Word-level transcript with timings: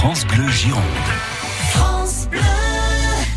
France 0.00 0.26
Bleu 0.26 0.48
Gironde. 0.48 0.82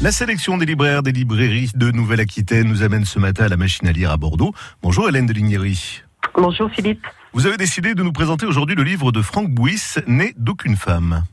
La 0.01 0.13
sélection 0.13 0.57
des 0.57 0.65
libraires 0.65 1.03
des 1.03 1.11
librairies 1.11 1.71
de 1.75 1.91
Nouvelle-Aquitaine 1.91 2.69
nous 2.69 2.83
amène 2.83 3.03
ce 3.03 3.19
matin 3.19 3.43
à 3.43 3.49
la 3.49 3.57
machine 3.57 3.85
à 3.89 3.91
lire 3.91 4.11
à 4.11 4.15
Bordeaux. 4.15 4.53
Bonjour 4.81 5.09
Hélène 5.09 5.25
de 5.25 5.33
Lignery. 5.33 6.03
Bonjour 6.35 6.71
Philippe. 6.71 7.05
Vous 7.33 7.47
avez 7.47 7.57
décidé 7.57 7.95
de 7.95 8.01
nous 8.01 8.13
présenter 8.13 8.45
aujourd'hui 8.45 8.77
le 8.77 8.83
livre 8.83 9.11
de 9.11 9.21
Franck 9.21 9.49
Bouis, 9.49 9.95
Né 10.07 10.33
d'aucune 10.37 10.77
femme. 10.77 11.23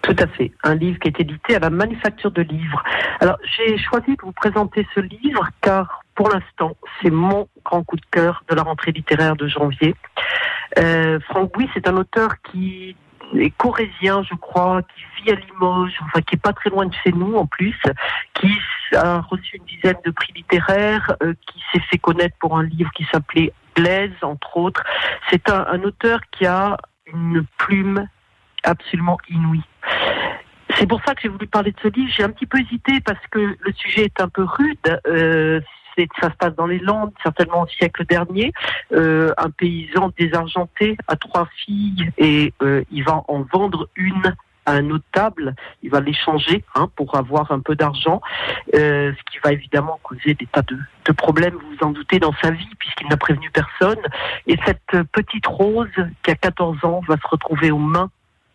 Tout 0.00 0.16
à 0.18 0.26
fait. 0.26 0.52
Un 0.64 0.74
livre 0.76 0.98
qui 1.00 1.08
est 1.08 1.20
édité 1.20 1.56
à 1.56 1.58
la 1.58 1.68
Manufacture 1.68 2.30
de 2.30 2.40
Livres. 2.40 2.82
Alors, 3.20 3.36
j'ai 3.54 3.76
choisi 3.76 4.12
de 4.12 4.22
vous 4.22 4.32
présenter 4.32 4.86
ce 4.94 5.00
livre 5.00 5.50
car, 5.60 6.00
pour 6.14 6.30
l'instant, 6.30 6.78
c'est 7.02 7.10
mon 7.10 7.46
grand 7.62 7.84
coup 7.84 7.96
de 7.96 8.06
cœur 8.10 8.42
de 8.48 8.54
la 8.54 8.62
rentrée 8.62 8.92
littéraire 8.92 9.36
de 9.36 9.48
janvier. 9.48 9.94
Euh, 10.78 11.20
Franck 11.28 11.52
Bouis, 11.52 11.68
c'est 11.74 11.86
un 11.86 11.96
auteur 11.98 12.30
qui 12.50 12.96
est 13.40 13.50
corésien, 13.50 14.22
je 14.22 14.34
crois, 14.34 14.82
qui 14.82 15.22
vit 15.22 15.32
à 15.32 15.34
Limoges, 15.34 15.94
enfin 16.04 16.20
qui 16.22 16.36
est 16.36 16.42
pas 16.42 16.52
très 16.52 16.70
loin 16.70 16.86
de 16.86 16.94
chez 17.02 17.12
nous 17.12 17.36
en 17.36 17.46
plus, 17.46 17.76
qui 18.34 18.50
a 18.94 19.20
reçu 19.20 19.56
une 19.56 19.64
dizaine 19.64 19.96
de 20.04 20.10
prix 20.10 20.32
littéraires, 20.34 21.14
euh, 21.22 21.34
qui 21.46 21.60
s'est 21.72 21.82
fait 21.90 21.98
connaître 21.98 22.36
pour 22.38 22.56
un 22.56 22.64
livre 22.64 22.90
qui 22.92 23.06
s'appelait 23.10 23.52
Blaise, 23.74 24.12
entre 24.22 24.56
autres. 24.56 24.82
C'est 25.30 25.48
un, 25.50 25.66
un, 25.66 25.82
auteur 25.82 26.20
qui 26.30 26.46
a 26.46 26.76
une 27.06 27.44
plume 27.58 28.06
absolument 28.64 29.18
inouïe. 29.28 29.64
C'est 30.78 30.86
pour 30.86 31.00
ça 31.04 31.14
que 31.14 31.22
j'ai 31.22 31.28
voulu 31.28 31.46
parler 31.46 31.72
de 31.72 31.80
ce 31.82 31.88
livre. 31.88 32.12
J'ai 32.14 32.24
un 32.24 32.30
petit 32.30 32.46
peu 32.46 32.58
hésité 32.58 33.00
parce 33.00 33.24
que 33.30 33.56
le 33.58 33.72
sujet 33.72 34.04
est 34.04 34.20
un 34.20 34.28
peu 34.28 34.44
rude. 34.44 35.00
Euh, 35.06 35.60
ça 36.20 36.30
se 36.30 36.36
passe 36.36 36.54
dans 36.54 36.66
les 36.66 36.78
Landes, 36.78 37.12
certainement 37.22 37.62
au 37.62 37.68
siècle 37.68 38.04
dernier. 38.06 38.52
Euh, 38.92 39.32
un 39.36 39.50
paysan 39.50 40.10
désargenté 40.18 40.96
a 41.08 41.16
trois 41.16 41.48
filles 41.64 42.10
et 42.18 42.52
euh, 42.62 42.82
il 42.90 43.04
va 43.04 43.22
en 43.28 43.42
vendre 43.42 43.88
une 43.96 44.34
à 44.64 44.74
un 44.74 44.82
notable, 44.82 45.56
il 45.82 45.90
va 45.90 45.98
l'échanger 45.98 46.64
hein, 46.76 46.88
pour 46.94 47.16
avoir 47.16 47.50
un 47.50 47.58
peu 47.58 47.74
d'argent, 47.74 48.20
euh, 48.74 49.12
ce 49.12 49.32
qui 49.32 49.38
va 49.42 49.52
évidemment 49.52 49.98
causer 50.04 50.34
des 50.34 50.46
tas 50.46 50.62
de, 50.62 50.78
de 51.04 51.12
problèmes, 51.12 51.54
vous 51.54 51.76
vous 51.76 51.84
en 51.86 51.90
doutez, 51.90 52.20
dans 52.20 52.32
sa 52.40 52.52
vie, 52.52 52.68
puisqu'il 52.78 53.08
n'a 53.08 53.16
prévenu 53.16 53.50
personne. 53.50 53.98
Et 54.46 54.56
cette 54.64 55.02
petite 55.10 55.46
Rose, 55.46 55.88
qui 56.22 56.30
a 56.30 56.36
14 56.36 56.84
ans, 56.84 57.00
va 57.08 57.16
se 57.16 57.26
retrouver 57.26 57.72
aux 57.72 57.78
mains 57.78 58.10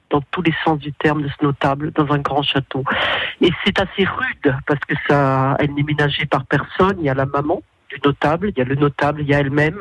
dans 0.09 0.21
tous 0.31 0.41
les 0.41 0.53
sens 0.63 0.79
du 0.79 0.93
terme 0.93 1.21
de 1.21 1.29
ce 1.29 1.43
notable 1.43 1.91
dans 1.91 2.11
un 2.11 2.19
grand 2.19 2.43
château. 2.43 2.83
Et 3.41 3.51
c'est 3.65 3.79
assez 3.79 4.05
rude 4.05 4.55
parce 4.65 4.79
que 4.81 4.95
ça, 5.07 5.55
elle 5.59 5.73
n'est 5.73 5.83
ménagée 5.83 6.25
par 6.25 6.45
personne. 6.45 6.97
Il 6.99 7.05
y 7.05 7.09
a 7.09 7.13
la 7.13 7.25
maman 7.25 7.61
du 7.89 7.99
notable, 8.03 8.49
il 8.49 8.57
y 8.57 8.61
a 8.61 8.65
le 8.65 8.75
notable, 8.75 9.21
il 9.21 9.27
y 9.27 9.33
a 9.33 9.39
elle-même. 9.39 9.79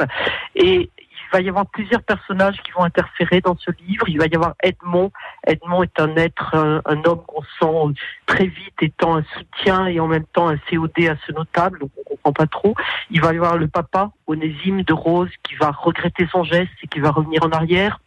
Et 0.55 0.91
il 1.27 1.33
va 1.33 1.41
y 1.41 1.49
avoir 1.49 1.67
plusieurs 1.67 2.03
personnages 2.03 2.57
qui 2.63 2.71
vont 2.71 2.85
interférer 2.85 3.41
dans 3.41 3.57
ce 3.57 3.71
livre. 3.87 4.09
Il 4.09 4.19
va 4.19 4.27
y 4.27 4.35
avoir 4.35 4.55
Edmond. 4.63 5.11
Edmond 5.47 5.83
est 5.83 6.01
un 6.01 6.15
être, 6.17 6.55
un, 6.55 6.81
un 6.85 7.05
homme 7.05 7.23
qu'on 7.27 7.43
sent 7.61 8.01
très 8.27 8.47
vite 8.47 8.75
étant 8.81 9.17
un 9.17 9.25
soutien 9.37 9.87
et 9.87 9.99
en 9.99 10.07
même 10.07 10.25
temps 10.33 10.49
un 10.49 10.57
COD 10.57 11.09
à 11.09 11.17
ce 11.27 11.33
notable, 11.33 11.81
donc 11.81 11.91
on 11.97 12.11
comprend 12.11 12.33
pas 12.33 12.47
trop. 12.47 12.75
Il 13.11 13.21
va 13.21 13.33
y 13.33 13.37
avoir 13.37 13.57
le 13.57 13.69
papa, 13.69 14.11
Onésime 14.27 14.83
de 14.83 14.93
Rose, 14.93 15.31
qui 15.43 15.55
va 15.57 15.73
regretter 15.73 16.29
son 16.31 16.45
geste 16.45 16.73
et 16.83 16.87
qui 16.87 17.01
va 17.01 17.11
revenir 17.11 17.43
en 17.45 17.51
arrière. 17.51 17.99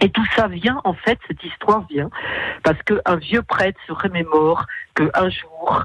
Et 0.00 0.10
tout 0.10 0.26
ça 0.34 0.46
vient, 0.48 0.80
en 0.84 0.92
fait, 0.92 1.18
cette 1.26 1.42
histoire 1.42 1.86
vient, 1.88 2.10
parce 2.62 2.80
qu'un 2.82 3.16
vieux 3.16 3.42
prêtre 3.42 3.80
se 3.86 3.92
remémore 3.92 4.66
qu'un 4.94 5.30
jour, 5.30 5.84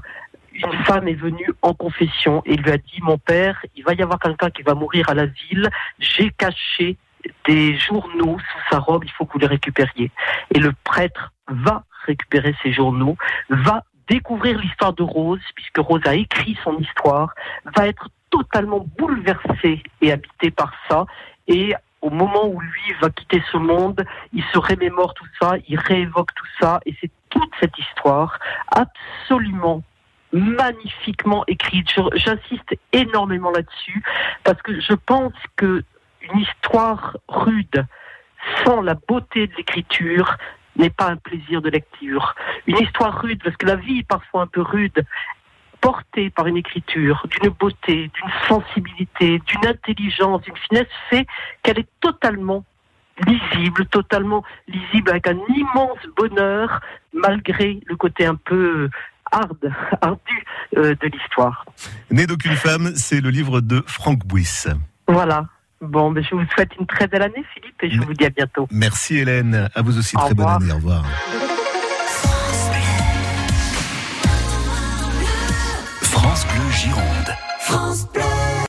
une 0.54 0.84
femme 0.84 1.08
est 1.08 1.14
venue 1.14 1.50
en 1.62 1.74
confession 1.74 2.42
et 2.46 2.56
lui 2.56 2.72
a 2.72 2.78
dit, 2.78 3.00
mon 3.02 3.18
père, 3.18 3.64
il 3.76 3.84
va 3.84 3.94
y 3.94 4.02
avoir 4.02 4.20
quelqu'un 4.20 4.50
qui 4.50 4.64
va 4.64 4.74
mourir 4.74 5.10
à 5.10 5.14
l'asile, 5.14 5.70
j'ai 6.00 6.30
caché 6.32 6.98
des 7.46 7.78
journaux 7.78 8.38
sous 8.40 8.60
sa 8.70 8.80
robe, 8.80 9.04
il 9.06 9.12
faut 9.12 9.26
que 9.26 9.34
vous 9.34 9.40
les 9.40 9.48
récupériez. 9.48 10.12
Et 10.54 10.60
le 10.60 10.74
prêtre 10.84 11.32
va 11.48 11.84
récupérer 12.06 12.56
ces 12.64 12.74
journaux, 12.74 13.16
va 13.50 13.84
découvrir 14.10 14.60
l'histoire 14.60 14.94
de 14.94 15.04
Rose, 15.04 15.40
puisque 15.56 15.78
Rose 15.78 16.02
a 16.06 16.16
écrit 16.16 16.58
son 16.64 16.78
histoire, 16.80 17.34
va 17.78 17.88
être 17.88 18.10
totalement 18.30 18.86
bouleversé 18.98 19.84
et 20.02 20.12
habité 20.12 20.52
par 20.52 20.74
ça, 20.90 21.06
et 21.48 21.74
au 22.02 22.10
moment 22.10 22.48
où 22.48 22.60
lui 22.60 22.94
va 23.02 23.10
quitter 23.10 23.44
ce 23.52 23.58
monde, 23.58 24.04
il 24.34 24.44
se 24.52 24.58
remémore 24.58 25.14
tout 25.14 25.28
ça, 25.40 25.54
il 25.68 25.80
réévoque 25.80 26.34
tout 26.34 26.48
ça, 26.60 26.80
et 26.86 26.96
c'est 27.00 27.12
toute 27.30 27.52
cette 27.60 27.78
histoire 27.78 28.40
absolument 28.72 29.84
magnifiquement 30.34 31.44
écrite. 31.48 31.90
J'insiste 32.16 32.78
énormément 32.92 33.52
là-dessus 33.52 34.04
parce 34.44 34.62
que 34.62 34.80
je 34.80 34.94
pense 34.94 35.34
que 35.56 35.84
une 36.22 36.40
histoire 36.40 37.18
rude 37.28 37.86
sans 38.66 38.82
la 38.82 38.96
beauté 38.96 39.48
de 39.48 39.56
l'écriture 39.56 40.38
n'est 40.78 40.90
pas 40.90 41.10
un 41.10 41.18
plaisir 41.18 41.62
de 41.62 41.70
lecture. 41.70 42.36
Une 42.66 42.78
histoire 42.78 43.22
rude, 43.22 43.44
parce 43.44 43.58
que 43.58 43.66
la 43.66 43.76
vie 43.76 44.00
est 44.00 44.08
parfois 44.08 44.44
un 44.44 44.48
peu 44.48 44.62
rude, 44.62 45.06
par 46.36 46.48
une 46.48 46.58
écriture, 46.58 47.26
d'une 47.30 47.50
beauté, 47.52 48.12
d'une 48.14 48.32
sensibilité, 48.48 49.42
d'une 49.46 49.68
intelligence, 49.68 50.42
d'une 50.42 50.58
finesse, 50.70 50.88
fait 51.10 51.26
qu'elle 51.64 51.80
est 51.80 51.90
totalement 52.02 52.64
lisible, 53.28 53.86
totalement 53.88 54.44
lisible 54.68 55.12
avec 55.12 55.28
un 55.28 55.38
immense 55.56 56.00
bonheur, 56.18 56.82
malgré 57.14 57.80
le 57.86 57.96
côté 57.96 58.26
un 58.26 58.36
peu 58.36 58.90
hard, 59.32 59.72
ardu 60.02 60.46
euh, 60.78 60.96
de 61.02 61.08
l'histoire. 61.08 61.66
Né 62.10 62.28
d'aucune 62.28 62.56
femme, 62.56 62.92
c'est 62.96 63.22
le 63.22 63.30
livre 63.30 63.62
de 63.62 63.84
Franck 63.88 64.26
Bouis. 64.26 64.66
Voilà. 65.08 65.48
Bon, 65.82 66.12
ben 66.12 66.24
je 66.24 66.36
vous 66.36 66.46
souhaite 66.54 66.72
une 66.80 66.86
très 66.86 67.08
belle 67.08 67.24
année, 67.24 67.44
Philippe, 67.56 67.82
et 67.82 67.90
je 67.90 68.00
vous 68.02 68.14
dis 68.14 68.26
à 68.26 68.30
bientôt. 68.30 68.68
Merci 68.72 69.18
Hélène. 69.18 69.68
À 69.74 69.82
vous 69.82 69.98
aussi, 69.98 70.16
Au 70.16 70.20
très 70.20 70.30
revoir. 70.30 70.60
bonne 70.60 70.70
année. 70.70 70.74
Au 70.74 70.76
revoir. 70.76 71.04
Gironde. 76.82 77.38
France. 77.60 78.11